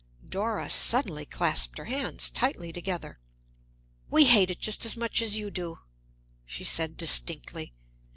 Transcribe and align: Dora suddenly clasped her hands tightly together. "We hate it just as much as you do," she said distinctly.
Dora 0.27 0.67
suddenly 0.67 1.27
clasped 1.27 1.77
her 1.77 1.85
hands 1.85 2.31
tightly 2.31 2.73
together. 2.73 3.19
"We 4.09 4.23
hate 4.25 4.49
it 4.49 4.57
just 4.57 4.83
as 4.83 4.97
much 4.97 5.21
as 5.21 5.35
you 5.37 5.51
do," 5.51 5.81
she 6.43 6.63
said 6.63 6.97
distinctly. 6.97 7.71